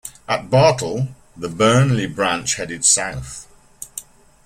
[0.27, 3.45] At Bartle, the Burney Branch headed south.